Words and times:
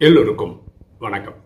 எல்லோருக்கும் 0.00 0.52
வணக்கம். 0.98 1.36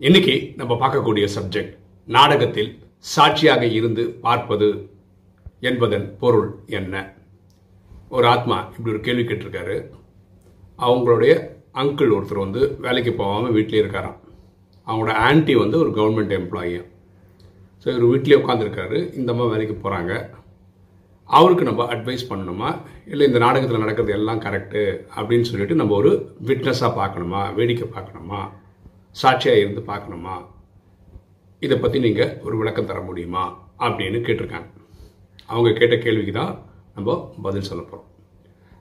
இன்னைக்கு 0.00 0.52
நம்ம 0.56 0.72
பார்க்கக்கூடிய 0.74 1.26
சப்ஜெக்ட் 1.36 1.76
நாடகத்தில் 2.08 2.68
சாட்சியாக 2.98 3.66
இருந்து 3.66 4.02
பார்ப்பது 4.24 4.68
என்பதன் 5.60 6.16
பொருள் 6.18 6.50
என்ன? 6.78 7.14
ஒரு 8.08 8.26
ஆத்மா 8.26 8.58
இப்படி 8.76 8.92
ஒரு 8.94 9.00
கேள்வி 9.00 9.22
கேட்டிருக்காரு. 9.22 9.76
அவங்களுடைய 10.78 11.32
அங்கிள் 11.74 12.14
ஒருத்தர் 12.16 12.44
வந்து 12.46 12.76
வேலைக்கு 12.80 13.12
போகாமல் 13.12 13.52
வீட்டிலே 13.52 13.82
இருக்காராம். 13.82 14.18
அவங்களோட 14.86 15.14
ஆன்ட்டி 15.28 15.56
வந்து 15.62 15.78
ஒரு 15.78 15.90
கவர்மெண்ட் 15.90 16.36
எம்ப்ளாயி 16.40 16.76
ஸோ 17.82 17.88
இவர் 17.92 18.10
வீட்டிலே 18.12 18.40
உட்காந்துருக்காரு 18.42 19.14
இந்த 19.14 19.32
அம்மா 19.32 19.44
வேலைக்கு 19.44 19.76
போகிறாங்க 19.76 20.12
அவருக்கு 21.36 21.64
நம்ம 21.64 21.82
அட்வைஸ் 21.94 22.24
பண்ணணுமா? 22.28 22.70
இல்லை 23.10 23.26
இந்த 23.26 23.38
நாடகத்தில் 23.38 23.78
நடக்கிறது 23.78 24.12
எல்லாம் 24.12 24.40
கரெக்டு 24.40 24.82
அப்படின்னு 25.16 25.40
சொல்லிட்டு 25.40 25.74
நம்ம 25.74 25.94
ஒரு 25.94 26.10
விட்னஸாக 26.44 26.90
பார்க்கணுமா? 26.98 27.54
வேடிக்கை 27.54 27.88
பார்க்கணுமா? 27.88 28.40
சாட்சியாக 29.10 29.60
இருந்து 29.60 29.82
பார்க்கணுமா? 29.86 30.34
இதை 31.60 31.78
பற்றி 31.78 31.98
நீங்கள் 31.98 32.38
ஒரு 32.44 32.56
விளக்கம் 32.56 32.86
தர 32.86 33.00
முடியுமா? 33.00 33.44
அப்படின்னு 33.78 34.20
கேட்டிருக்காங்க. 34.28 34.68
அவங்க 35.46 35.78
கேட்ட 35.78 35.96
கேள்விக்கு 35.96 36.32
தான் 36.32 36.62
நம்ம 36.94 37.34
பதில் 37.42 37.68
சொல்ல 37.70 37.82
போகிறோம் 37.82 38.08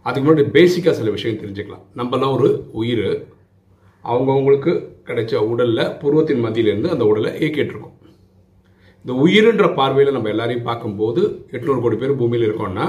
அதுக்கு 0.02 0.28
முன்னாடி 0.30 0.56
பேசிக்காக 0.58 0.92
சில 0.92 1.10
விஷயம் 1.10 1.38
தெரிஞ்சுக்கலாம். 1.38 1.86
நம்மலாம் 1.96 2.34
ஒரு 2.34 2.70
உயிர். 2.72 3.28
அவங்கவுங்களுக்கு 4.04 4.74
கிடைச்ச 5.06 5.36
உடலில் 5.36 5.98
புருவத்தின் 5.98 6.46
மத்தியிலேருந்து 6.46 6.90
அந்த 6.90 7.06
உடலை 7.06 7.32
இயக்கிட்டுருக்கோம் 7.32 7.96
இந்த 9.06 9.14
உயிர்ன்ற 9.26 9.68
பார்வையில் 9.76 10.14
நம்ம 10.14 10.30
எல்லாரையும் 10.30 10.68
பார்க்கும்போது 10.68 11.22
எட்நூறு 11.52 11.80
கோடி 11.82 11.96
பேர் 12.02 12.20
பூமியில் 12.20 12.46
இருக்கோம்னா 12.48 12.86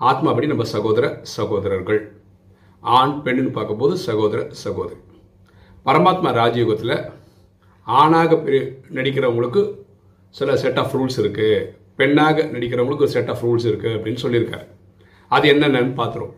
ஆத்மாபடி 0.00 0.46
நம்ம 0.46 0.64
சகோதர 0.74 1.06
சகோதரர்கள். 1.36 2.00
ஆண் 2.80 3.14
பெண்ணுன்னு 3.24 3.52
பார்க்கும்போது 3.56 3.96
சகோதர 3.96 4.46
சகோதரி. 4.64 5.00
பரமாத்மா 5.86 6.30
ராஜயோகத்தில் 6.40 6.94
ஆணாக 7.86 8.38
நடிக்கிறவங்களுக்கு 8.98 9.62
சில 10.38 10.56
செட் 10.62 10.78
ஆஃப் 10.78 10.94
ரூல்ஸ் 10.96 11.20
இருக்குது 11.24 11.58
பெண்ணாக 12.00 12.48
நடிக்கிறவங்களுக்கு 12.54 13.06
ஒரு 13.08 13.14
செட் 13.16 13.30
ஆஃப் 13.34 13.44
ரூல்ஸ் 13.46 13.68
இருக்குது 13.70 13.96
அப்படின்னு 13.98 14.24
சொல்லியிருக்காரு. 14.26 14.66
அது 15.28 15.52
என்னென்னு 15.52 15.92
பார்த்துருவோம். 16.00 16.36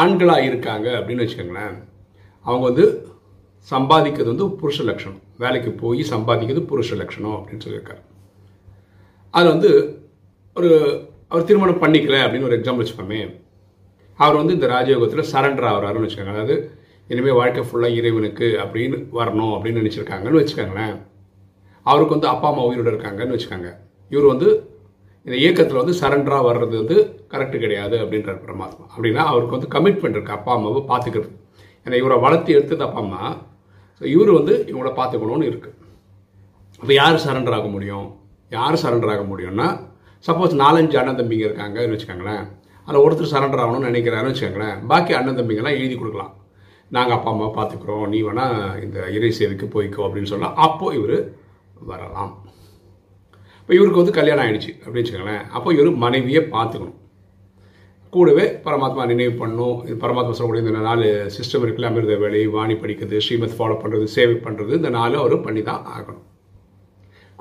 ஆண்களாக 0.00 0.48
இருக்காங்க 0.50 0.88
அப்படின்னு 0.98 1.24
வச்சுக்கோங்களேன். 1.24 1.76
அவங்க 2.46 2.64
வந்து 2.70 2.86
சம்பாதிக்கிறது 3.70 4.32
வந்து 4.34 4.48
புருஷ 4.62 4.84
லட்சணம். 4.90 5.20
வேலைக்கு 5.42 5.70
போய் 5.82 6.00
சம்பாதிக்கிறது 6.10 6.62
புருஷ 6.70 6.96
லட்சணம் 7.00 7.36
அப்படின்னு 7.38 7.64
சொல்லியிருக்காரு. 7.66 8.02
அது 9.30 9.46
வந்து 9.48 9.70
ஒரு 10.56 10.70
அவர் 11.28 11.46
திருமணம் 11.48 11.82
பண்ணிக்கல 11.82 12.16
அப்படின்னு 12.24 12.48
ஒரு 12.48 12.58
எக்ஸாம்பிள் 12.58 12.82
வச்சுக்கோமே. 12.82 13.20
அவர் 14.18 14.36
வந்து 14.40 14.54
இந்த 14.54 14.66
ராஜயோகத்தில் 14.74 15.30
சரண்டர் 15.32 15.68
ஆகிறாருன்னு 15.70 16.06
வச்சுக்கோங்க. 16.06 16.34
அதாவது 16.36 16.56
இனிமேல் 17.08 17.38
வாழ்க்கை 17.38 17.62
ஃபுல்லாக 17.68 17.98
இறைவனுக்கு 18.00 18.46
அப்படின்னு 18.64 18.98
வரணும் 19.18 19.54
அப்படின்னு 19.56 19.80
நினச்சிருக்காங்கன்னு 19.82 20.40
வச்சுக்கோங்களேன். 20.42 20.94
அவருக்கு 21.86 22.16
வந்து 22.16 22.28
அப்பா 22.34 22.48
அம்மா 22.50 22.62
உயிரோடு 22.68 22.92
இருக்காங்கன்னு 22.92 23.36
வச்சுக்கோங்க. 23.36 23.70
இவர் 24.12 24.30
வந்து 24.32 24.48
இந்த 25.26 25.36
இயக்கத்தில் 25.42 25.80
வந்து 25.80 25.96
சரண்டராக 26.00 26.46
வர்றது 26.48 26.74
வந்து 26.82 26.96
கரெக்டு 27.32 27.58
கிடையாது 27.64 27.96
அப்படின்றார் 28.02 28.40
பரமாத்மா 28.46 28.84
அப்படின்னா 28.94 29.22
அவருக்கு 29.32 29.56
வந்து 29.56 29.72
கமிட்மெண்ட் 29.74 30.16
இருக்குது 30.16 30.38
அப்பா 30.38 30.52
அம்மாவை 30.54 30.82
பார்த்துக்கிறது. 30.92 31.30
ஏன்னா 31.84 31.96
இவரை 32.02 32.16
வளர்த்து 32.18 32.56
எடுத்தது 32.56 32.82
அப்பா 32.82 33.00
அம்மா. 33.00 33.22
இவர் 34.12 34.30
வந்து 34.38 34.54
இவங்கள 34.70 34.90
பார்த்துக்கணும்னு 35.00 35.48
இருக்குது 35.50 35.80
அப்போ 36.80 36.92
யார் 37.00 37.24
சரண்டர் 37.24 37.56
ஆக 37.58 37.68
முடியும்? 37.74 38.06
யார் 38.56 38.82
சரண்டர் 38.82 39.12
ஆக 39.12 39.22
முடியும்னா 39.32 39.68
சப்போஸ் 40.26 40.54
நாலஞ்சு 40.62 40.96
அண்ணன் 41.00 41.18
தம்பிங்க 41.20 41.44
இருக்காங்கன்னு 41.48 41.94
வச்சுக்கோங்களேன். 41.94 42.44
அதில் 42.86 43.04
ஒருத்தர் 43.04 43.32
சரண்டர் 43.34 43.62
ஆகணும்னு 43.62 43.90
நினைக்கிறாருன்னு 43.90 44.32
வச்சுக்கோங்களேன். 44.32 44.76
பாக்கி 44.90 45.12
அண்ணன் 45.18 45.38
தம்பிங்கெல்லாம் 45.38 45.78
எழுதி 45.80 45.94
கொடுக்கலாம். 46.00 46.32
நாங்கள் 46.96 47.16
அப்பா 47.16 47.30
அம்மா 47.34 47.48
பார்த்துக்குறோம். 47.58 48.06
நீ 48.12 48.18
வேணால் 48.26 48.56
இந்த 48.84 48.98
இறை 49.16 49.30
சேவைக்கு 49.38 49.66
போய்க்கோ 49.74 50.02
அப்படின்னு 50.06 50.32
சொன்னால் 50.32 50.58
அப்போது 50.66 50.96
இவர் 50.98 51.16
வரலாம். 51.90 52.32
இப்போ 53.60 53.72
இவருக்கு 53.78 54.02
வந்து 54.02 54.18
கல்யாணம் 54.18 54.44
ஆகிடுச்சு 54.44 54.72
அப்படின்னு 54.82 55.02
வச்சுக்கோங்களேன். 55.02 55.44
அப்போ 55.56 55.68
இவர் 55.76 55.90
மனைவியை 56.04 56.42
பார்த்துக்கணும். 56.56 56.98
கூடவே 58.14 58.44
பரமாத்மா 58.66 59.02
நினைவு 59.12 59.32
பண்ணும். 59.42 59.76
இது 59.86 59.96
பரமாத்மா 60.04 60.34
சொல்லக்கூடிய 60.36 60.64
இந்த 60.64 60.82
நாலு 60.88 61.06
சிஸ்டம் 61.36 61.64
இருக்குல்ல 61.64 61.90
அமிர்த 61.90 62.16
வேலை 62.22 62.40
வாணி 62.56 62.74
படிக்கிறது 62.82 63.22
ஸ்ரீமத் 63.26 63.56
ஃபாலோ 63.58 63.76
பண்ணுறது 63.82 64.06
சேவை 64.16 64.36
பண்ணுறது 64.46 64.72
இந்த 64.80 64.90
நாலு 64.98 65.16
அவர் 65.22 65.36
பண்ணி 65.46 65.62
தான் 65.70 65.84
ஆகணும். 65.96 66.24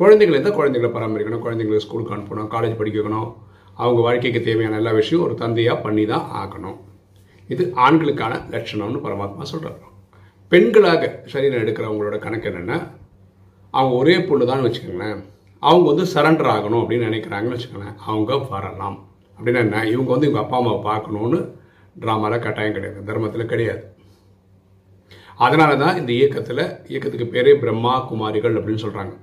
குழந்தைகள் 0.01 0.35
இருந்தால் 0.35 0.57
குழந்தைகளை 0.59 0.91
பராமரிக்கணும் 0.93 1.43
குழந்தைங்களை 1.45 1.81
ஸ்கூலுக்கு 1.85 2.15
அனுப்பணும் 2.15 2.51
காலேஜ் 2.55 2.79
படிக்க 2.79 2.97
வைக்கணும். 2.99 3.29
அவங்க 3.83 3.99
வாழ்க்கைக்கு 4.07 4.39
தேவையான 4.47 4.77
எல்லா 4.81 4.91
விஷயம் 5.01 5.23
ஒரு 5.27 5.35
தந்தையாக 5.43 5.83
பண்ணி 5.85 6.03
தான் 6.13 6.25
ஆகணும். 6.41 6.77
இது 7.53 7.63
ஆண்களுக்கான 7.85 8.33
லட்சணம்னு 8.55 9.03
பரமாத்மா 9.05 9.45
சொல்கிறார் 9.51 9.79
பெண்களாக 10.51 11.03
சரீரம் 11.31 11.63
எடுக்கிறவங்களோட 11.63 12.17
கணக்கு 12.25 12.49
என்னென்னா 12.49 12.77
அவங்க 13.73 13.93
ஒரே 14.01 14.15
பொண்ணு 14.27 14.45
தான் 14.49 14.65
வச்சுக்கோங்களேன். 14.65 15.21
அவங்க 15.63 15.85
வந்து 15.91 16.05
சரண்டர் 16.13 16.49
ஆகணும் 16.55 16.81
அப்படின்னு 16.81 17.09
நினைக்கிறாங்கன்னு 17.09 17.57
வச்சுக்கோங்களேன். 17.57 17.97
அவங்க 18.09 18.37
வரலாம். 18.53 18.97
அப்படின்னா 19.35 19.61
என்ன? 19.65 19.83
இவங்க 19.93 20.09
வந்து 20.13 20.27
இவங்க 20.27 20.41
அப்பா 20.43 20.57
அம்மாவை 20.59 20.81
பார்க்கணுன்னு 20.89 21.39
ட்ராமாவில் 22.03 22.43
கட்டாயம் 22.45 22.75
கிடையாது. 22.77 22.99
தர்மத்தில் 23.09 23.51
கிடையாது. 23.53 23.83
அதனால 25.45 25.71
தான் 25.83 25.97
இந்த 25.99 26.11
இயக்கத்தில் 26.19 26.63
இயக்கத்துக்கு 26.91 27.27
பேரே 27.35 27.53
பிரம்மா 27.61 27.93
குமாரிகள் 28.09 28.57
அப்படின்னு 28.59 28.83
சொல்கிறாங்க 28.85 29.13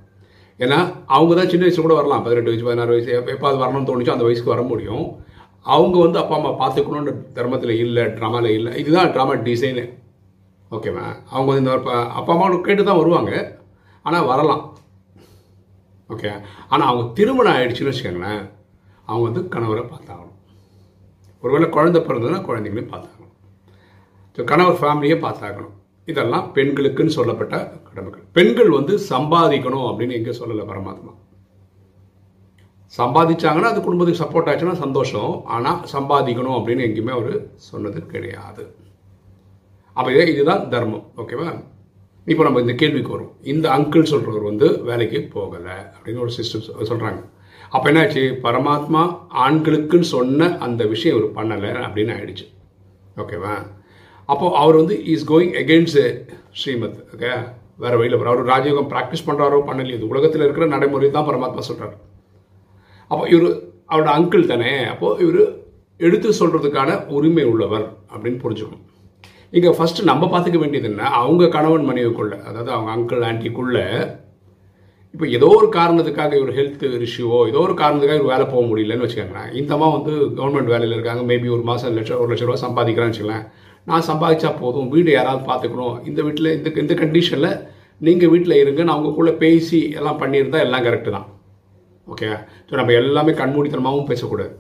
ஏன்னா 0.61 0.79
அவங்க 1.17 1.33
தான் 1.37 1.51
சின்ன 1.53 1.65
வயசு 1.67 1.81
கூட 1.85 1.95
வரலாம். 1.99 2.25
பதினெட்டு 2.25 2.51
வயசு 2.51 2.67
பதினாறு 2.69 2.95
வயசு 2.95 3.11
எப்பாவது 3.35 3.63
வரணும்னு 3.63 3.89
தோணுச்சோ 3.91 4.15
அந்த 4.15 4.27
வயசுக்கு 4.29 4.55
வர 4.55 4.63
முடியும். 4.71 5.07
அவங்க 5.75 5.97
வந்து 6.05 6.19
அப்பா 6.23 6.35
அம்மா 6.39 6.51
பார்த்துக்கணுன்ற 6.61 7.13
தர்மத்தில் 7.39 7.81
இல்லை 7.85 8.05
ட்ராமாவில் 8.19 8.57
இல்லை. 8.59 8.73
இதுதான் 8.83 9.13
ட்ராமா 9.15 9.35
டிசைனு 9.47 9.85
ஓகேவா 10.77 11.07
அவங்க 11.33 11.49
வந்து 11.51 11.63
இந்த 11.65 11.75
அப்பா 12.19 12.33
அம்மா 12.35 12.47
கேட்டு 12.69 12.83
தான் 12.89 13.01
வருவாங்க. 13.01 13.33
ஆனால் 14.05 14.29
வரலாம். 14.33 14.63
ஓகே 16.11 16.31
ஆனால் 16.73 16.89
அவங்க 16.91 17.05
திருமணம் 17.19 17.55
ஆயிடுச்சுன்னு 17.57 17.93
வச்சுக்கோங்களேன். 17.93 18.43
அவங்க 19.11 19.25
வந்து 19.29 19.43
கணவரை 19.55 19.85
பார்த்தாகணும். 19.93 20.37
ஒருவேளை 21.45 21.67
குழந்தை 21.77 22.01
பிறந்ததுன்னா 22.07 22.41
குழந்தைங்களையும் 22.49 22.93
பார்த்தாகணும். 22.95 23.35
ஸோ 24.37 24.41
கணவர் 24.51 24.81
ஃபேமிலியை 24.81 25.17
பார்த்தாகணும். 25.27 25.75
இதெல்லாம் 26.11 26.47
பெண்களுக்குன்னு 26.57 27.17
சொல்லப்பட்ட 27.17 27.57
கடமைகள். 27.89 28.25
பெண்கள் 28.37 28.71
வந்து 28.77 28.95
சம்பாதிக்கணும் 29.13 29.89
அப்படின்னு 29.89 30.17
எங்கே 30.19 30.35
சொல்லலை 30.41 30.65
பரமாத்மா. 30.71 31.13
சம்பாதிச்சாங்கன்னா 32.99 33.73
அது 33.73 33.81
குடும்பத்துக்கு 33.87 34.23
சப்போர்ட் 34.23 34.49
ஆச்சுன்னா 34.53 34.77
சந்தோஷம். 34.85 35.33
ஆனால் 35.57 35.83
சம்பாதிக்கணும் 35.95 36.57
அப்படின்னு 36.59 36.87
எங்கேயுமே 36.87 37.13
அவர் 37.19 37.35
சொன்னது 37.71 38.01
கிடையாது. 38.13 38.63
அப்போ 39.97 40.09
இதே 40.15 40.25
இதுதான் 40.33 40.65
தர்மம். 40.73 41.05
ஓகேவா 41.23 41.49
இப்போ 42.31 42.43
நம்ம 42.47 42.61
இந்த 42.65 42.75
கேள்விக்கு 42.81 43.13
வரும் 43.15 43.35
இந்த 43.53 43.67
அங்கிள் 43.77 44.11
சொல்கிறவர் 44.13 44.49
வந்து 44.49 44.67
வேலைக்கு 44.89 45.19
போகலை 45.35 45.77
அப்படின்னு 45.95 46.23
ஒரு 46.25 46.33
சிஸ்டம் 46.39 46.67
சொல்கிறாங்க 46.91 47.21
அப்போ 47.69 47.93
என்னாச்சு? 47.93 48.23
பரமாத்மா 48.47 49.03
ஆண்களுக்குன்னு 49.47 50.09
சொன்ன 50.15 50.57
அந்த 50.59 50.85
விஷயம் 50.85 51.17
இவர் 51.19 51.37
பண்ணலை 51.39 51.71
அப்படின்னு 51.87 52.15
ஆயிடுச்சு. 52.17 52.47
ஓகேவா? 53.17 53.55
அப்போ 54.27 54.47
அவர் 54.59 54.77
வந்து 54.77 55.05
is 55.05 55.29
going 55.33 55.55
against 55.63 56.03
Shrimad 56.61 56.99
okay 57.15 57.33
வேற 57.77 57.97
வழியில் 57.97 58.17
அவர் 58.19 58.51
ராஜயோகம் 58.53 58.91
ப்ராக்டிஸ் 58.93 59.27
பண்ணுறாரோ 59.27 59.59
பண்ணலையோ 59.69 59.97
இது 59.99 60.09
உலகத்தில் 60.09 60.43
இருக்கிற 60.43 60.67
நடைமுறை 60.67 61.11
தான் 61.11 61.29
பரமாத்மா 61.29 61.59
சொல்கிறார் 61.59 61.97
அப்போ 63.11 63.29
இவர் 63.29 63.47
அவரோட 63.91 64.11
அங்கிள் 64.19 64.51
தானே? 64.53 64.85
அப்போது 64.85 65.23
இவர் 65.25 65.43
எடுத்து 65.97 66.29
சொல்கிறதுக்கான 66.41 67.07
உரிமை 67.07 67.45
உள்ளவர் 67.45 67.87
அப்படின்னு 68.13 68.43
புரிஞ்சுக்கணும். 68.45 68.85
இங்கே 69.51 69.71
ஃபஸ்ட்டு 69.79 70.03
நம்ம 70.03 70.27
பார்த்துக்க 70.27 70.59
வேண்டியது 70.59 70.89
என்ன? 70.91 71.09
அவங்க 71.21 71.49
கணவன் 71.49 71.89
மனைவிக்குள்ள 71.89 72.35
அதாவது 72.43 72.71
அவங்க 72.71 72.91
அங்கிள் 72.97 73.25
ஆண்டிக்குள்ளே 73.31 73.87
இப்போ 75.15 75.27
ஏதோ 75.37 75.47
ஒரு 75.59 75.69
காரணத்துக்காக 75.77 76.37
இவர் 76.41 76.53
ஹெல்த் 76.59 76.85
இஷ்யூவோ 77.07 77.39
ஏதோ 77.51 77.61
ஒரு 77.67 77.75
காரணத்துக்காக 77.81 78.21
இவர் 78.21 78.33
வேலை 78.35 78.45
போக 78.53 78.63
முடியலன்னு 78.69 79.05
வச்சுக்கோங்களேன். 79.07 79.51
இந்த 79.61 79.77
வந்து 79.97 80.13
கவர்மெண்ட் 80.39 80.71
வேலையில் 80.73 80.97
இருக்காங்க. 80.97 81.23
மேபி 81.31 81.49
ஒரு 81.57 81.65
மாதம் 81.71 81.97
லட்சம் 81.99 82.21
ஒரு 82.23 82.31
லட்ச 82.33 82.47
ரூபா 82.49 82.61
சம்பாதிக்கிறான்னு 82.67 83.13
வச்சுக்கலாம் 83.13 83.47
நான் 83.91 84.07
சம்பாதிச்சா 84.11 84.51
போதும். 84.63 84.89
வீடு 84.95 85.11
யாராவது 85.17 85.43
பார்த்துக்கணும். 85.51 85.97
இந்த 86.09 86.21
வீட்டில் 86.27 86.51
இந்த 86.57 86.71
இந்த 86.85 86.95
கண்டிஷனில் 87.03 87.53
நீங்கள் 88.07 88.31
வீட்டில் 88.33 88.61
இருங்கன்னு 88.63 88.95
அவங்கக்குள்ளே 88.95 89.35
பேசி 89.45 89.81
எல்லாம் 89.99 90.21
பண்ணியிருந்தால் 90.23 90.65
எல்லாம் 90.67 90.85
கரெக்டு 90.87 91.11
தான். 91.17 91.27
ஓகே 92.09 92.29
ஸோ 92.69 92.73
நம்ம 92.81 92.95
எல்லாமே 93.01 93.33
கண்மூடித்தனமாகவும் 93.41 94.11
பேசக்கூடாது. 94.13 94.53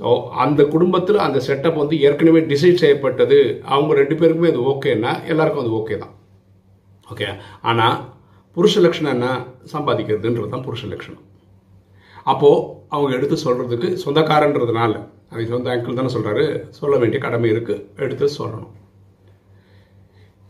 ஸோ 0.00 0.08
அந்த 0.44 0.62
குடும்பத்தில் 0.74 1.24
அந்த 1.26 1.38
செட்டப் 1.48 1.80
வந்து 1.82 1.96
ஏற்கனவே 2.06 2.40
டிசைட் 2.52 2.82
செய்யப்பட்டது. 2.82 3.38
அவங்க 3.74 3.92
ரெண்டு 4.00 4.16
பேருக்குமே 4.20 4.50
அது 4.54 4.66
ஓகேன்னா 4.72 5.14
எல்லாருக்கும் 5.32 5.64
அது 5.64 5.72
ஓகே 5.80 5.96
தான். 6.02 6.14
ஓகே 7.12 7.28
ஆனால் 7.70 7.96
புருஷ 8.56 8.80
லட்சணம் 8.84 9.14
என்ன 9.16 9.28
சம்பாதிக்கிறதுன்றது 9.72 10.52
தான் 10.54 10.66
புருஷ 10.66 10.82
லட்சணம் 10.92 11.24
அப்போது 12.32 12.62
அவங்க 12.94 13.10
எடுத்து 13.16 13.36
சொல்கிறதுக்கு 13.44 13.88
சொந்தக்காரன்றதுனால 14.04 14.92
அதை 15.32 15.44
சொந்த 15.52 15.70
அங்கிள் 15.74 15.98
தானே 15.98 16.10
சொல்கிறாரு 16.14 16.44
சொல்ல 16.78 16.94
வேண்டிய 17.02 17.18
கடமை 17.24 17.48
இருக்குது 17.52 17.84
எடுத்து 18.04 18.26
சொல்லணும். 18.38 18.74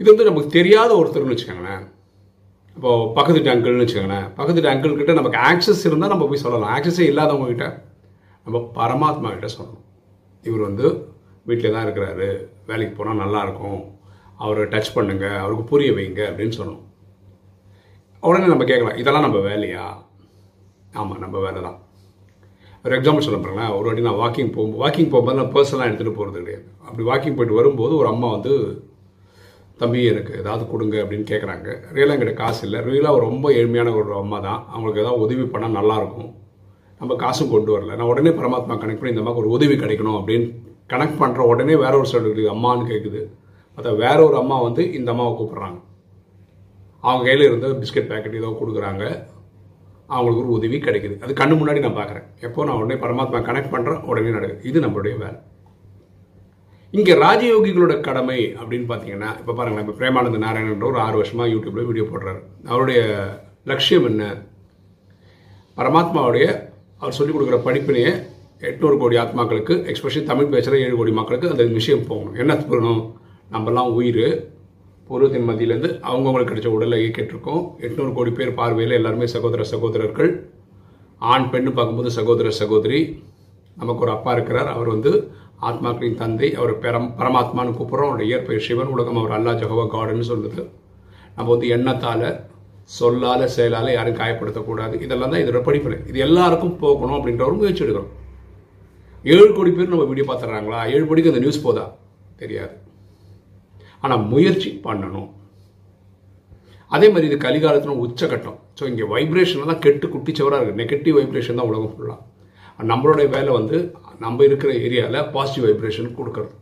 இது 0.01 0.09
வந்து 0.13 0.29
நமக்கு 0.29 0.49
தெரியாத 0.57 0.91
ஒருத்தர்னு 1.01 1.35
வச்சுக்கோங்களேன். 1.35 1.85
இப்போது 2.77 3.11
பக்கத்து 3.19 3.53
அங்கிள்னு 3.53 3.85
வச்சுக்கோங்களேன். 3.85 4.27
பக்கத்து 4.39 4.71
அங்கிள் 4.73 4.99
கிட்ட 5.01 5.13
நமக்கு 5.21 5.39
ஆக்சஸ் 5.51 5.85
இருந்தால் 5.89 6.13
நம்ம 6.15 6.27
போய் 6.31 6.45
சொல்லலாம். 6.45 6.73
ஆக்சஸே 6.77 7.05
இல்லாதவங்க 7.11 7.51
கிட்ட 7.53 7.69
நம்ம 8.47 8.59
பரமாத்மா 8.79 9.29
கிட்ட 9.35 9.49
சொல்லணும். 9.59 9.85
இவர் 10.49 10.67
வந்து 10.69 10.87
வீட்டில் 11.49 11.75
தான் 11.77 11.87
இருக்கிறாரு. 11.87 12.29
வேலைக்கு 12.71 12.95
போனால் 12.99 13.23
நல்லாயிருக்கும் 13.25 13.81
அவரை 14.45 14.65
டச் 14.75 14.95
பண்ணுங்க. 14.97 15.27
அவருக்கு 15.43 15.65
புரிய 15.73 15.91
வைங்க 15.99 16.23
அப்படின்னு 16.31 16.59
சொன்னோம் 16.61 16.83
உடனே 18.29 18.47
நம்ம 18.53 18.65
கேட்கலாம் 18.71 18.99
இதெல்லாம் 19.03 19.27
நம்ம 19.27 19.39
வேலையா? 19.49 19.85
ஆமாம் 21.01 21.21
நம்ம 21.25 21.37
வேலை 21.47 21.61
தான் 21.67 21.79
ஒரு 22.85 22.95
எக்ஸாம்பிள் 22.97 23.27
சொல்ல 23.27 23.39
பாருங்களேன் 23.39 23.73
ஒரு 23.77 23.87
வாட்டி 23.89 24.03
நான் 24.07 24.21
வாக்கிங் 24.23 24.53
போகும்போது 24.57 24.83
வாக்கிங் 24.83 25.11
போகும்போது 25.13 25.39
நான் 25.39 25.55
பர்சனலாக 25.55 25.89
எடுத்துகிட்டு 25.89 26.19
போகிறது 26.19 26.39
கிடையாது. 26.43 26.67
அப்படி 26.87 27.05
வாக்கிங் 27.09 27.37
போயிட்டு 27.39 27.59
வரும்போது 27.61 27.95
ஒரு 28.01 28.09
அம்மா 28.13 28.29
வந்து 28.37 28.53
தம்பி 29.81 30.01
எனக்கு 30.11 30.33
ஏதாவது 30.43 30.65
கொடுங்க 30.73 30.97
அப்படின்னு 31.03 31.27
கேட்குறாங்க 31.31 31.69
ரியலாக 31.97 32.15
எங்கிட்ட 32.17 32.35
காசு 32.43 32.61
இல்லை. 32.67 32.79
ரியலாக 32.89 33.19
ரொம்ப 33.27 33.47
ஏழ்மையான 33.61 33.95
ஒரு 34.01 34.15
அம்மா 34.21 34.39
தான் 34.47 34.61
அவங்களுக்கு 34.73 35.03
ஏதாவது 35.05 35.25
உதவி 35.27 35.47
பண்ணால் 35.55 35.77
நல்லாயிருக்கும். 35.79 36.31
நம்ம 37.01 37.17
காசும் 37.25 37.53
கொண்டு 37.55 37.71
வரல. 37.75 37.97
நான் 37.99 38.11
உடனே 38.13 38.31
பரமாத்மா 38.39 38.77
கனெக்ட் 38.83 39.01
பண்ணி 39.01 39.15
இந்த 39.15 39.25
மாதிரி 39.27 39.43
ஒரு 39.43 39.51
உதவி 39.57 39.75
கிடைக்கணும் 39.83 40.19
அப்படின்னு 40.21 40.47
கனெக்ட் 40.93 41.21
பண்ணுற 41.23 41.43
உடனே 41.53 41.75
வேற 41.85 41.93
ஒரு 42.01 42.09
சைடு 42.13 42.47
அம்மான்னு 42.55 42.87
கேட்குது 42.93 43.21
பார்த்தா 43.79 43.93
வேற 44.05 44.19
ஒரு 44.29 44.37
அம்மா 44.43 44.57
வந்து 44.67 44.83
இந்த 44.99 45.11
அம்மாவை 45.15 45.33
கூப்பிட்றாங்க. 45.39 45.79
அவங்க 47.09 47.25
கையில் 47.29 47.49
இருந்த 47.49 47.67
பிஸ்கட் 47.81 48.11
பேக்கெட் 48.11 48.39
ஏதோ 48.43 48.51
கொடுக்குறாங்க. 48.61 49.05
அவங்களுக்கு 50.15 50.43
ஒரு 50.45 50.57
உதவி 50.59 50.79
கிடைக்குது. 50.87 51.15
அது 51.25 51.33
கண்ணு 51.41 51.55
முன்னாடி 51.61 51.81
நான் 51.85 51.99
பார்க்குறேன். 52.01 52.27
எப்போ 52.47 52.65
நான் 52.67 52.81
உடனே 52.81 52.97
பரமாத்மா 53.05 53.39
கனெக்ட் 53.49 53.75
பண்ணுறேன் 53.75 54.03
உடனே 54.11 54.33
நடக்குது. 54.37 54.69
இது 54.71 54.81
நம்மளுடைய 54.85 55.15
வேலை. 55.23 55.39
இங்கே 56.97 57.15
ராஜயோகிகளோட 57.23 57.95
கடமை 58.09 58.39
அப்படின்னு 58.61 58.87
பார்த்தீங்கன்னா 58.91 59.31
இப்போ 59.41 59.53
பாருங்களேன் 59.53 59.85
இப்போ 59.87 59.95
பிரேமானந்த 60.01 60.39
நாராயணன்ற 60.45 60.87
ஒரு 60.91 61.01
ஆறு 61.07 61.17
வருஷமாக 61.21 61.51
யூடியூப்பில் 61.55 61.89
வீடியோ 61.89 62.05
போடுறாரு. 62.11 62.41
அவருடைய 62.73 63.01
லட்சியம் 63.71 64.07
என்ன? 64.11 64.25
பரமாத்மாவுடைய 65.79 66.47
அவர் 67.01 67.17
சொல்லிக் 67.19 67.37
கொடுக்குற 67.37 67.59
படிப்பினையே 67.67 68.13
எட்நூறு 68.69 68.97
கோடி 69.01 69.17
ஆத்மாக்களுக்கு 69.23 69.75
எக்ஸ்பெஷலி 69.91 70.23
தமிழ் 70.31 70.53
பேசுகிற 70.55 70.77
ஏழு 70.85 70.95
கோடி 70.97 71.13
மக்களுக்கு 71.19 71.51
அந்த 71.55 71.65
விஷயம் 71.79 72.07
போகணும். 72.11 72.37
என்ன 72.43 72.53
சொல்லணும் 72.63 73.03
நம்மலாம் 73.55 73.91
உயிர். 73.99 74.27
பூர்வத்தின் 75.09 75.49
மத்தியிலேருந்து 75.49 75.91
அவங்கவுங்களுக்கு 76.09 76.53
கிடைச்ச 76.53 76.67
உடலை 76.67 76.99
கேட்டிருக்கோம் 77.17 77.63
எட்நூறு 77.87 78.13
கோடி 78.13 78.31
பேர் 78.31 78.55
பார்வையில் 78.55 78.95
எல்லாருமே 78.95 79.27
சகோதர 79.27 79.65
சகோதரர்கள். 79.73 80.31
ஆண் 81.19 81.47
பெண்ணு 81.53 81.71
பார்க்கும்போது 81.75 82.11
சகோதர 82.11 82.51
சகோதரி. 82.51 83.01
நமக்கு 83.77 84.01
ஒரு 84.01 84.11
அப்பா 84.11 84.33
இருக்கிறார். 84.33 84.67
அவர் 84.67 84.89
வந்து 84.89 85.13
ஆத்மாக்களின் 85.69 86.19
தந்தை. 86.23 86.55
அவர் 86.55 86.73
பெரம் 86.79 87.09
பரமாத்மான்னு 87.21 87.77
கூப்பிட்றோம். 87.77 88.11
அவருடைய 88.11 88.29
இயற்பெயர் 88.31 88.67
சிவன். 88.67 88.87
உலகம் 88.87 89.17
அவர் 89.17 89.35
அல்லா 89.37 89.55
ஜஹோவா 89.61 89.87
காடுன்னு 89.95 90.27
சொல்லுது. 90.33 90.65
நம்ம 91.37 91.49
வந்து 91.53 91.69
எண்ணத்தால் 91.69 92.27
சொல்லால் 92.99 93.47
செயலால் 93.57 93.93
யாரும் 93.93 94.19
காயப்படுத்தக்கூடாது. 94.19 95.03
இதெல்லாம் 95.07 95.31
தான் 95.31 95.43
இதோட 95.45 95.61
படிப்பினை 95.63 95.99
இது 96.11 96.19
எல்லாருக்கும் 96.19 96.77
போகணும் 96.79 97.17
அப்படின்ற 97.19 97.45
ஒரு 97.47 97.57
முயற்சி 97.61 97.85
எடுக்கிறோம் 97.85 98.13
ஏழு 99.25 99.53
கோடி 99.53 99.71
பேர் 99.71 99.93
நம்ம 99.95 100.05
வீடியோ 100.05 100.27
பார்த்துட்றாங்களா? 100.29 100.81
ஏழு 100.95 101.07
கோடிக்கு 101.07 101.33
அந்த 101.33 101.43
நியூஸ் 101.45 101.65
போதா? 101.69 101.87
தெரியாது. 102.43 102.75
ஆனால் 104.07 104.25
முயற்சி 104.33 104.71
பண்ணணும். 104.87 105.29
அதே 106.93 107.07
மாதிரி 107.13 107.29
இது 107.31 107.39
கலிகாலத்தில் 107.47 108.03
உச்சகட்டம். 108.05 108.59
ஸோ 108.79 108.85
இங்கே 108.91 109.07
வைப்ரேஷன் 109.15 109.71
தான் 109.71 109.83
கெட்டு 109.87 110.07
குட்டி 110.15 110.33
சவராக 110.39 110.61
இருக்குது 110.61 110.81
நெகட்டிவ் 110.83 111.17
வைப்ரேஷன் 111.19 111.59
தான் 111.61 111.71
உலகம் 111.71 111.95
ஃபுல்லாக 111.95 112.23
நம்மளுடைய 112.91 113.27
வேலை 113.35 113.51
வந்து 113.59 113.77
நம்ம 114.25 114.45
இருக்கிற 114.49 114.71
ஏரியாவில் 114.85 115.27
பாசிட்டிவ் 115.35 115.67
வைப்ரேஷன் 115.67 116.17
கொடுக்கறது 116.19 116.55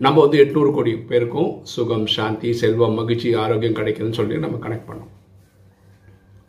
நம்ம 0.00 0.16
வந்து 0.24 0.38
எட்நூறு 0.42 0.70
கோடி 0.76 0.92
பேருக்கும் 1.10 1.50
சுகம் 1.72 2.06
சாந்தி 2.14 2.52
செல்வம் 2.60 2.96
மகிழ்ச்சி 3.00 3.28
ஆரோக்கியம் 3.42 3.78
கிடைக்குதுன்னு 3.78 4.18
சொல்லி 4.20 4.44
நம்ம 4.44 4.58
கனெக்ட் 4.64 4.88
பண்ணோம் 4.88 5.10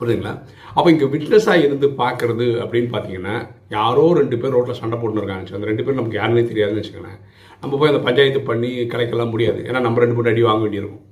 புரியுதுங்களா? 0.03 0.33
அப்போ 0.75 0.87
இங்கே 0.93 1.07
விட்னஸாக 1.13 1.63
இருந்து 1.65 1.87
பார்க்குறது 2.01 2.45
அப்படின்னு 2.63 2.89
பார்த்தீங்கன்னா 2.95 3.35
யாரோ 3.77 4.05
ரெண்டு 4.19 4.35
பேர் 4.41 4.55
ரோட்டில் 4.57 4.79
சண்டை 4.81 4.97
போட்டுருக்காங்க 5.01 5.57
அந்த 5.57 5.67
ரெண்டு 5.71 5.83
பேர் 5.85 5.99
நமக்கு 5.99 6.19
யாருன்னே 6.19 6.43
தெரியாதுன்னு 6.51 6.81
வச்சுக்கோங்களேன். 6.81 7.19
நம்ம 7.63 7.77
போய் 7.81 7.91
அந்த 7.93 8.03
பஞ்சாயத்து 8.05 8.39
பண்ணி 8.51 8.69
கலைக்கலாம் 8.93 9.33
முடியாது. 9.33 9.59
ஏன்னா 9.69 9.81
நம்ம 9.87 9.99
ரெண்டு 10.03 10.15
பேரும் 10.17 10.31
அடி 10.33 10.41
வாங்க 10.47 10.63
வேண்டியிருக்கும். 10.65 11.03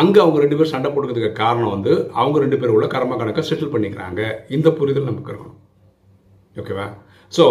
அங்கே 0.00 0.18
அவங்க 0.24 0.38
ரெண்டு 0.42 0.56
பேரும் 0.58 0.72
சண்டை 0.74 0.88
போட்டுக்கிறதுக்கு 0.90 1.40
காரணம் 1.40 1.74
வந்து 1.76 1.92
அவங்க 2.20 2.36
ரெண்டு 2.44 2.58
பேர் 2.60 2.74
உள்ள 2.76 2.86
கர்ம 2.94 3.16
கணக்கை 3.20 3.42
செட்டில் 3.48 3.72
பண்ணிக்கிறாங்க. 3.74 4.20
இந்த 4.56 4.68
புரிதல் 4.78 5.10
நமக்கு 5.10 5.32
இருக்கணும். 5.32 5.58
ஓகேவா 6.60 6.86
ஸோ 7.36 7.44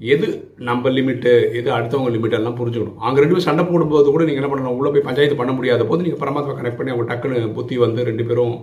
எது 0.00 0.26
நம்ம 0.68 0.90
லிமிட்டு 0.96 1.30
எது 1.58 1.68
அடுத்தவங்க 1.76 2.10
லிமிட் 2.16 2.36
எல்லாம் 2.38 2.56
புரிஞ்சுக்கணும். 2.58 2.98
அங்கே 3.06 3.20
ரெண்டு 3.22 3.34
பேரும் 3.34 3.46
சண்டை 3.46 3.62
போடும்போது 3.70 4.08
கூட 4.14 4.24
நீங்கள் 4.28 4.42
என்ன 4.42 4.50
பண்ணணும்? 4.52 4.76
உள்ளே 4.78 4.90
போய் 4.94 5.06
பஞ்சாயத்து 5.08 5.38
பண்ண 5.40 5.52
முடியாத 5.56 5.84
போது 5.88 6.04
நீங்கள் 6.06 6.22
பரமாத்மா 6.22 6.52
கனெக்ட் 6.58 6.78
பண்ணி 6.80 6.92
அவங்க 6.94 7.06
டக்குன்னு 7.10 7.40
புத்தி 7.56 7.76
வந்து 7.84 8.06
ரெண்டு 8.10 8.26
பேரும் 8.28 8.54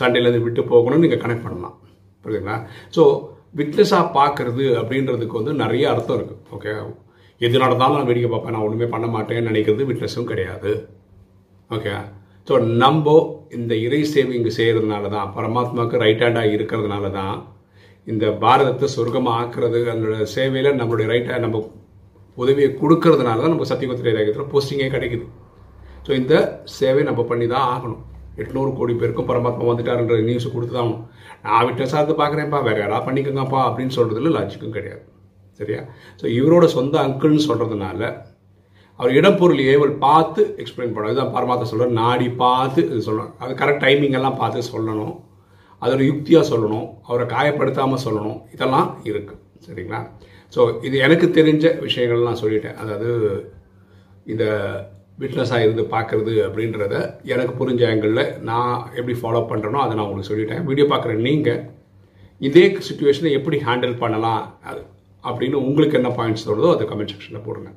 சண்டையிலேருந்து 0.00 0.44
விட்டு 0.46 0.64
போகணும்னு 0.72 1.04
நீங்கள் 1.06 1.22
கனெக்ட் 1.24 1.46
பண்ணலாம். 1.46 1.76
புரியுதுங்களா? 2.24 2.56
ஸோ 2.96 3.04
விட்னஸாக 3.60 4.06
பார்க்குறது 4.18 4.64
அப்படின்றதுக்கு 4.80 5.40
வந்து 5.40 5.54
நிறைய 5.62 5.84
அர்த்தம் 5.92 6.18
இருக்குது 6.18 6.42
ஓகே 6.56 6.72
எது 7.40 7.62
நடந்தாலும் 7.64 7.98
நான் 7.98 8.10
வேடிக்கை 8.10 8.30
பார்ப்பேன். 8.32 8.54
நான் 8.56 8.66
ஒன்றுமே 8.66 8.88
பண்ண 8.94 9.06
மாட்டேன்னு 9.14 9.50
நினைக்கிறது 9.50 9.86
விட்னஸும் 9.90 10.30
கிடையாது. 10.32 10.72
ஓகே 11.76 11.94
ஸோ 12.48 12.54
நம்ம 12.82 13.14
இந்த 13.56 13.72
இறை 13.86 14.02
சேவை 14.12 14.32
இங்கே 14.40 14.52
செய்கிறதுனால 14.58 15.08
தான் 15.14 15.32
பரமாத்மாவுக்கு 15.38 16.02
ரைட் 16.04 16.22
ஹேண்டாக 16.24 16.54
இருக்கிறதுனால 16.56 17.10
தான் 17.18 17.34
இந்த 18.06 18.26
பாரதத்தை 18.42 18.86
சொர்க்கமாக 18.96 19.40
ஆக்குறது 19.40 19.78
அதனோட 19.92 20.24
சேவையில் 20.36 20.78
நம்மளுடைய 20.80 21.06
ரைட்டை 21.12 21.38
நம்ம 21.44 21.58
உதவியை 22.42 22.70
கொடுக்கறதுனால 22.82 23.42
தான் 23.42 23.54
நம்ம 23.54 23.66
சத்தியகுத்திரை 23.70 24.12
ரேகத்தில் 24.18 24.50
போஸ்டிங்கே 24.52 24.88
கிடைக்குது. 24.94 25.26
ஸோ 26.06 26.10
இந்த 26.20 26.34
சேவை 26.78 27.02
நம்ம 27.08 27.22
பண்ணி 27.30 27.46
தான் 27.54 27.68
ஆகணும். 27.74 28.02
எட்நூறு 28.42 28.70
கோடி 28.78 28.92
பேருக்கும் 29.00 29.28
பரமாத்மா 29.30 29.68
வந்துட்டாருன்ற 29.70 30.16
நியூஸ் 30.28 30.54
கொடுத்து 30.54 30.74
தான் 30.76 30.84
ஆகணும். 30.84 31.04
நான் 31.46 31.66
விட்ட 31.68 31.86
சார்ந்து 31.92 32.14
பார்க்குறேன்ப்பா 32.20 32.60
வேறு 32.66 32.82
யாராவது 32.82 33.06
பண்ணிக்கோங்கப்பா 33.08 33.60
அப்படின்னு 33.68 33.96
சொல்கிறதுல 33.98 34.32
லாஜிக்கும் 34.36 34.76
கிடையாது. 34.76 35.02
சரியா? 35.60 35.80
ஸோ 36.20 36.26
இவரோட 36.38 36.66
சொந்த 36.76 36.94
அங்கிள்னு 37.06 37.46
சொல்கிறதுனால 37.48 38.00
அவர் 39.00 39.16
இடப்பொருள் 39.18 39.60
ஏவல் 39.72 39.92
பார்த்து 40.06 40.40
எக்ஸ்பிளைன் 40.62 40.94
பண்ணணும். 40.94 41.12
இதுதான் 41.12 41.34
பரமாத்மா 41.36 41.68
சொல்கிறார் 41.70 41.98
நாடி 42.02 42.26
பார்த்து 42.44 42.80
இது 42.90 43.00
சொல்லணும் 43.08 43.34
அது 43.42 43.52
கரெக்ட் 43.60 43.84
டைமிங் 43.86 44.16
எல்லாம் 44.18 44.40
பார்த்து 44.40 44.70
சொல்லணும். 44.72 45.14
அதோட 45.82 46.00
யுக்தியாக 46.10 46.50
சொல்லணும் 46.52 46.86
அவரை 47.08 47.26
காயப்படுத்தாமல் 47.34 48.04
சொல்லணும் 48.06 48.38
இதெல்லாம் 48.54 48.88
இருக்குது 49.10 49.40
சரிங்களா? 49.66 50.00
ஸோ 50.54 50.60
இது 50.86 50.96
எனக்கு 51.06 51.26
தெரிஞ்ச 51.38 51.64
விஷயங்கள் 51.86 52.28
நான் 52.28 52.42
சொல்லிட்டேன். 52.44 52.78
அதாவது 52.82 53.10
இந்த 54.32 54.44
விட்னஸாக 55.22 55.64
இருந்து 55.64 55.84
பார்க்குறது 55.94 56.34
அப்படின்றத 56.46 56.94
எனக்கு 57.32 57.52
புரிஞ்ச 57.60 57.82
ஆங்கிளில் 57.90 58.24
நான் 58.48 58.74
எப்படி 58.98 59.14
ஃபாலோ 59.20 59.42
பண்ணுறேனோ 59.50 59.80
அதை 59.84 59.92
நான் 59.96 60.06
உங்களுக்கு 60.06 60.30
சொல்லிட்டேன். 60.32 60.62
வீடியோ 60.70 60.86
பார்க்குற 60.92 61.14
நீங்கள் 61.26 61.60
இதே 62.48 62.64
சுச்சுவேஷனை 62.88 63.30
எப்படி 63.38 63.56
ஹேண்டில் 63.66 64.00
பண்ணலாம் 64.02 64.42
அது 64.70 64.82
அப்படின்னு 65.24 65.56
உங்களுக்கு 65.68 65.98
என்ன 66.00 66.10
பாயிண்ட்ஸ் 66.18 66.46
தோணுதோ 66.48 66.70
அதை 66.74 66.84
கமெண்ட் 66.90 67.12
செக்ஷனில் 67.12 67.46
போடுங்க. 67.46 67.70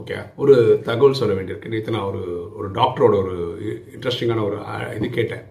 ஓகே 0.00 0.16
ஒரு 0.42 0.54
தகவல் 0.88 1.18
சொல்ல 1.20 1.34
வேண்டியிருக்கு. 1.36 1.72
நேற்று 1.74 1.94
நான் 1.96 2.08
ஒரு 2.10 2.22
ஒரு 2.58 2.68
டாக்டரோட 2.78 3.14
ஒரு 3.24 3.36
இன்ட்ரெஸ்டிங்கான 3.94 4.44
ஒரு 4.48 4.58
இது 4.98 5.08
கேட்டேன். 5.18 5.44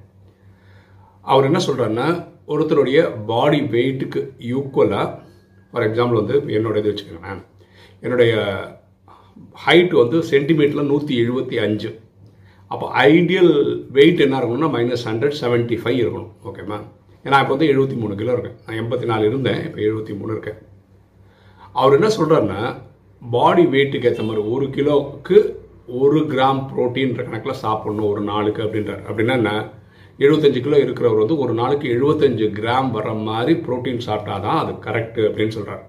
அவர் 1.31 1.47
என்ன 1.49 1.59
சொல்கிறாருன்னா 1.67 2.07
ஒருத்தருடைய 2.53 2.99
பாடி 3.29 3.59
வெயிட்டுக்கு 3.75 4.21
ஈக்குவலாக 4.49 5.05
ஃபார் 5.69 5.85
எக்ஸாம்பிள் 5.87 6.19
வந்து 6.21 6.35
என்னோட 6.57 6.75
இது 6.81 6.91
வச்சுக்கோங்களேன். 6.91 7.43
என்னுடைய 8.03 8.33
ஹைட் 9.63 9.93
வந்து 10.01 10.17
சென்டிமீட்டரில் 10.31 10.91
நூற்றி 10.91 11.13
எழுபத்தி 11.23 11.55
அஞ்சு. 11.65 11.89
அப்போ 12.73 12.85
ஐடியல் 13.09 13.53
வெயிட் 13.97 14.23
என்ன 14.25 14.37
இருக்கணும்னா 14.39 14.69
மைனஸ் 14.75 15.07
ஹண்ட்ரட் 15.09 15.39
செவன்ட்டி 15.41 15.77
ஃபைவ் 15.81 15.99
இருக்கணும். 16.03 16.31
ஓகேம்மா 16.49 16.77
ஏன்னா 17.25 17.37
இப்போ 17.41 17.53
வந்து 17.55 17.69
எழுபத்தி 17.73 17.95
மூணு 18.01 18.15
கிலோ 18.19 18.33
இருக்கேன். 18.35 18.57
நான் 18.65 18.79
எண்பத்தி 18.81 19.05
நாலு 19.11 19.23
இருந்தேன் 19.29 19.61
இப்போ 19.67 19.79
எழுபத்தி 19.87 20.13
மூணு 20.19 20.31
இருக்கேன். 20.35 20.59
அவர் 21.79 21.95
என்ன 21.97 22.09
சொல்கிறாருன்னா 22.17 22.61
பாடி 23.21 23.63
வெயிட்டுக்கு 23.73 24.09
ஏற்ற 24.09 24.23
மாதிரி 24.27 24.43
ஒரு 24.55 24.65
கிலோவுக்கு 24.75 25.37
ஒரு 26.01 26.19
கிராம் 26.33 26.61
ப்ரோட்டீன்ற 26.71 27.23
கணக்கில் 27.27 27.61
சாப்பிட்ணும் 27.63 28.09
ஒரு 28.11 28.21
நாளுக்கு 28.31 28.61
அப்படின்றார். 28.65 29.03
அப்படின்னா 29.09 29.35
என்ன? 29.41 29.53
எழுபத்தஞ்சு 30.19 30.59
கிலோ 30.65 30.77
இருக்கிறவர் 30.83 31.21
வந்து 31.21 31.37
ஒரு 31.43 31.53
நாளைக்கு 31.59 31.87
எழுபத்தஞ்சு 31.95 32.45
கிராம் 32.57 32.89
வர 32.97 33.13
மாதிரி 33.27 33.53
ப்ரோட்டீன் 33.65 34.05
சாப்பிட்டா 34.07 34.35
தான் 34.45 34.59
அது 34.63 34.71
கரெக்ட் 34.85 35.19
அப்படின்னு 35.27 35.55
சொல்கிறார் 35.57 35.83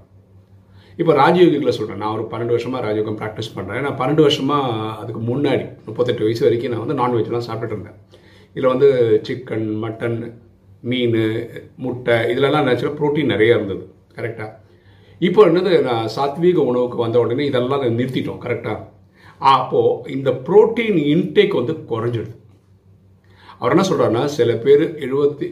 இப்போ 0.98 1.12
ராஜயோகிகளை 1.22 1.72
சொல்கிறேன் 1.76 2.00
நான் 2.02 2.14
ஒரு 2.16 2.24
பன்னெண்டு 2.30 2.54
வருஷமாக 2.54 2.80
ராஜயோகம் 2.86 3.18
ப்ராக்டிஸ் 3.20 3.54
பண்ணுறேன் 3.56 3.84
நான் 3.86 3.98
பன்னெண்டு 4.00 4.24
வருஷமாக 4.26 4.94
அதுக்கு 5.00 5.20
முன்னாடி 5.30 5.64
முப்பத்தெட்டு 5.88 6.26
வயசு 6.26 6.44
வரைக்கும் 6.46 6.72
நான் 6.72 6.84
வந்து 6.84 7.00
நான்வெஜ்லாம் 7.00 7.46
சாப்பிட்டுட்டு 7.48 7.76
இருந்தேன். 7.76 7.98
இதில் 8.56 8.72
வந்து 8.72 8.88
சிக்கன் 9.26 9.66
மட்டன் 9.82 10.18
மீன் 10.90 11.18
முட்டை 11.84 12.16
இதிலலாம் 12.32 12.66
நேச்சுரல் 12.68 12.96
ப்ரோட்டீன் 13.00 13.32
நிறைய 13.34 13.58
இருந்தது. 13.58 13.84
கரெக்டாக 14.18 14.50
இப்போ 15.20 15.40
என்னது 15.48 15.72
நான் 15.88 16.10
சாத்வீக 16.16 16.58
உணவுக்கு 16.70 16.98
வந்த 17.04 17.18
உடனே 17.24 17.44
இதெல்லாம் 17.50 17.84
நிறுத்திட்டோம். 18.00 18.42
கரெக்டாக 18.46 18.80
அப்போது 19.54 20.12
இந்த 20.16 20.30
ப்ரோட்டீன் 20.48 20.98
இன்டேக் 21.14 21.58
வந்து 21.60 21.74
குறைஞ்சிடுது. 21.92 22.34
அவர் 23.58 23.74
என்ன 23.74 23.84
சொல்கிறாருன்னா 23.88 24.24
சில 24.24 24.54
பேர் 24.54 24.82
எழுபத்தி 25.04 25.46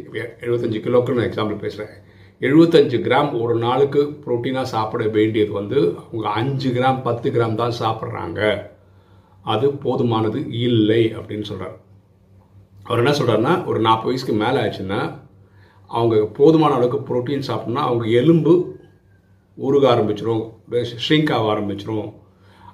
எழுபத்தஞ்சு 0.45 0.81
கிலோக்கு 0.87 1.15
நான் 1.17 1.29
எக்ஸாம்பிள் 1.29 1.59
பேசுகிறேன் 1.59 2.03
எழுபத்தஞ்சு 2.41 2.97
கிராம் 3.07 3.41
ஒரு 3.41 3.55
நாளுக்கு 3.59 4.01
ப்ரோட்டீனாக 4.25 4.63
சாப்பிட 4.63 5.05
வேண்டியது 5.07 5.53
வந்து 5.53 5.79
அவங்க 6.03 6.29
அஞ்சு 6.29 6.71
கிராம் 6.71 7.03
பத்து 7.03 7.31
கிராம் 7.31 7.55
தான் 7.55 7.79
சாப்பிட்றாங்க. 7.79 8.41
அது 9.43 9.69
போதுமானது 9.69 10.49
இல்லை 10.51 11.03
அப்படின்னு 11.17 11.43
சொல்கிறார் 11.43 11.77
அவர் 12.85 13.01
என்ன 13.05 13.13
சொல்கிறாருன்னா 13.19 13.67
ஒரு 13.67 13.81
நாற்பது 13.81 14.07
வயசுக்கு 14.07 14.35
மேலே 14.35 14.59
ஆச்சுன்னா 14.61 15.01
அவங்க 15.87 16.25
போதுமான 16.25 16.75
அளவுக்கு 16.75 17.01
ப்ரோட்டீன் 17.09 17.49
சாப்பிட்னா 17.49 17.83
அவங்க 17.89 18.05
எலும்பு 18.07 18.55
உருக 19.55 19.95
ஆரம்பிச்சிரும் 19.95 20.45
ஷ்ரிங்க் 21.09 21.33
ஆக 21.33 21.53
ஆரம்பிச்சிரும். 21.55 22.13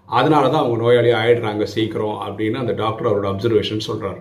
அதனால 0.06 0.48
தான் 0.48 0.62
அவங்க 0.64 0.76
நோயாளி 0.82 1.10
ஆயிடுறாங்க 1.12 1.62
சீக்கிரம் 1.62 2.20
அப்படின்னு 2.26 2.54
அந்த 2.54 2.72
டாக்டர் 2.72 3.08
அவரோட 3.10 3.26
அப்சர்வேஷன் 3.32 3.86
சொல்கிறாரு 3.86 4.20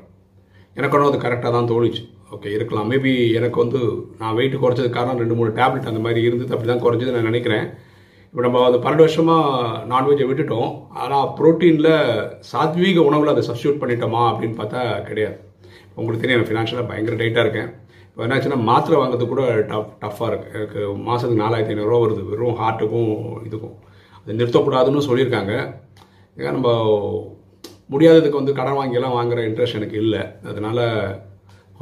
எனக்கான 0.80 1.08
அது 1.12 1.20
கரெக்டாக 1.26 1.52
தான் 1.58 1.70
தோணுச்சு. 1.74 2.04
ஓகே 2.36 2.50
இருக்கலாம். 2.58 2.90
மேபி 2.92 3.12
எனக்கு 3.38 3.58
வந்து 3.64 3.80
நான் 4.22 4.36
வெயிட் 4.40 4.62
குறைச்சது 4.64 4.90
காரணம் 4.98 5.22
ரெண்டு 5.24 5.38
மூணு 5.38 5.52
டேப்லெட் 5.60 5.92
அந்த 5.92 6.02
மாதிரி 6.06 6.22
இருந்தது. 6.28 6.54
அப்படி 6.56 6.70
தான் 6.72 6.84
குறைஞ்சது 6.86 7.16
நான் 7.16 7.30
நினைக்கிறேன். 7.32 7.66
இப்போ 8.32 8.42
நம்ம 8.46 8.64
அது 8.68 8.78
பன்னெண்டு 8.84 9.06
வருஷமாக 9.06 9.70
நான்வெஜ்ஜை 9.92 10.26
விட்டுட்டோம். 10.30 10.72
ஆனால் 11.04 11.30
ப்ரோட்டீனில் 11.38 11.94
சாத்வீக 12.52 12.98
உணவில் 13.10 13.34
அதை 13.34 13.44
சப்ஸ்டியூட் 13.48 13.80
பண்ணிட்டோமா 13.84 14.24
அப்படின்னு 14.32 14.58
பார்த்தா 14.60 14.82
கிடையாது. 15.08 15.38
உங்களுக்கு 15.98 16.24
தெரியும் 16.24 16.42
நான் 16.42 16.50
ஃபினான்ஷியலாக 16.50 16.90
பயங்கர 16.92 17.16
டைட்டாக 17.22 17.46
இருக்கேன். 17.46 17.72
இப்போ 18.10 18.22
என்னாச்சுன்னா 18.26 18.60
மாத்திரை 18.70 18.96
வாங்குறது 19.00 19.26
கூட 19.32 19.44
டஃப் 19.72 19.92
டஃப்பாக 20.04 20.30
இருக்குது 20.30 20.58
எனக்கு 20.60 20.80
மாதத்துக்கு 21.08 21.42
நாலாயிரத்தி 21.44 21.74
ஐநூறுரூவா 21.76 22.00
வருது. 22.04 22.24
வெறும் 22.32 22.58
ஹார்ட்டுக்கும் 22.62 23.12
இதுக்கும். 23.48 23.76
அது 24.22 24.38
நிறுத்தக்கூடாதுன்னு 24.40 25.08
சொல்லியிருக்காங்க. 25.10 25.54
ஏன்னா 26.38 26.52
நம்ம 26.58 26.70
முடியாததுக்கு 27.94 28.42
வந்து 28.42 28.58
கடன் 28.60 28.78
வாங்கியெல்லாம் 28.80 29.18
வாங்குகிற 29.18 29.44
இன்ட்ரெஸ்ட் 29.50 29.80
எனக்கு 29.80 29.98
இல்லை. 30.04 30.22
அதனால் 30.52 30.82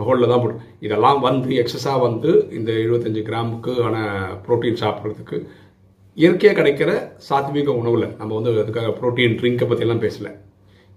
ஹோலில் 0.08 0.32
தான் 0.32 0.42
போட்டு 0.42 0.66
இதெல்லாம் 0.86 1.20
வந்து 1.28 1.50
எக்ஸஸாக 1.62 2.04
வந்து 2.08 2.32
இந்த 2.58 2.72
எழுபத்தஞ்சு 2.84 3.22
கிராமுக்கு 3.30 3.74
ஆன 3.86 3.96
ப்ரோட்டீன் 4.46 4.82
சாப்பிட்றதுக்கு 4.82 5.38
இயற்கையாக 6.18 6.58
கிடைக்கிற 6.60 6.92
சாத்விக 7.30 7.72
உணவில் 7.82 8.06
நம்ம 8.20 8.32
வந்து 8.38 8.52
அதுக்காக 8.64 8.92
ப்ரோட்டீன் 9.00 9.38
ட்ரிங்கை 9.40 9.66
பற்றியெல்லாம் 9.70 10.04
பேசலை. 10.06 10.32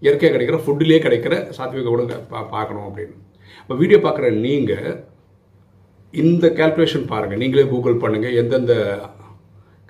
இயற்கையாக 0.04 0.32
கிடைக்கிற 0.34 0.58
ஃபுட்டிலே 0.64 0.98
கிடைக்கிற 1.06 1.34
சாத்விக 1.56 1.90
உணவு 1.94 2.18
பா 2.32 2.40
பார்க்கணும் 2.54 2.86
அப்படின்னு. 2.88 3.16
இப்போ 3.62 3.74
வீடியோ 3.82 3.98
பார்க்குற 4.04 4.28
நீங்கள் 4.46 4.86
இந்த 6.14 6.46
கேல்குலேஷன் 6.58 7.10
பாருங்கள் 7.10 7.40
நீங்களே 7.42 7.64
கூகுள் 7.72 8.00
பண்ணுங்கள் 8.04 8.38
எந்தெந்த 8.42 8.74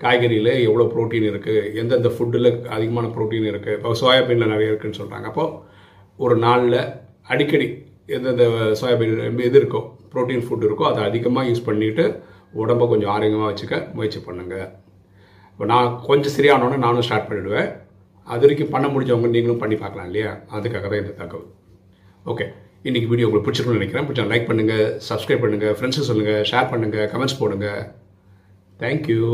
காய்கறியில் 0.03 0.51
எவ்வளோ 0.67 0.85
ப்ரோட்டீன் 0.93 1.27
இருக்குது 1.31 1.63
எந்தெந்த 1.81 2.09
ஃபுட்டில் 2.15 2.49
அதிகமான 2.75 3.09
ப்ரோட்டீன் 3.15 3.47
இருக்குது 3.51 3.75
இப்போ 3.77 3.93
சோயாபீனில் 4.01 4.51
நிறைய 4.53 4.71
இருக்குதுன்னு 4.71 4.99
சொல்கிறாங்க 5.01 5.27
அப்போது 5.31 5.57
ஒரு 6.19 6.35
நாளில் 6.45 6.79
அடிக்கடி 7.33 7.67
எந்தெந்த 8.15 8.45
சோயாபீன் 8.79 9.43
எது 9.49 9.59
இருக்கோ 9.61 9.81
ப்ரோட்டீன் 10.13 10.45
ஃபுட் 10.47 10.65
இருக்கோ 10.67 10.85
அதை 10.91 11.01
அதிகமாக 11.09 11.49
யூஸ் 11.49 11.67
பண்ணிவிட்டு 11.69 12.05
உடம்பை 12.61 12.85
கொஞ்சம் 12.91 13.13
ஆரோக்கியமாக 13.15 13.51
வச்சுக்க 13.51 13.75
முயற்சி 13.97 14.19
பண்ணுங்கள் 14.27 14.67
இப்போ 15.51 15.65
நான் 15.73 15.89
கொஞ்சம் 16.09 16.35
சரியானோடனே 16.35 16.77
நானும் 16.85 17.05
ஸ்டார்ட் 17.07 17.29
பண்ணிவிடுவேன் 17.29 17.69
அது 18.27 18.43
வரைக்கும் 18.43 18.73
பண்ண 18.73 18.87
முடிஞ்சவங்க 18.93 19.29
நீங்களும் 19.35 19.61
பண்ணி 19.61 19.75
பார்க்கலாம் 19.81 20.07
இல்லையா? 20.09 20.31
அதுக்காக 20.55 20.85
தான் 20.91 21.01
இந்த 21.03 21.13
தகவல். 21.21 21.47
ஓகே 22.25 22.45
இன்றைக்கி 22.87 23.07
வீடியோ 23.11 23.27
உங்களுக்கு 23.27 23.47
பிடிச்சிருக்குன்னு 23.47 23.79
நினைக்கிறேன். 23.79 24.05
பிடிச்சா 24.07 24.25
லைக் 24.31 24.47
பண்ணுங்கள் 24.49 24.83
சப்ஸ்கிரைப் 25.07 25.43
பண்ணுங்கள் 25.43 25.75
ஃப்ரெண்ட்ஸுக்கு 25.77 26.09
சொல்லுங்கள் 26.11 26.45
ஷேர் 26.51 26.69
பண்ணுங்கள் 26.71 27.09
கமெண்ட்ஸ் 27.13 27.39
போடுங்க. 27.41 27.67
தேங்க்யூ 28.79 29.31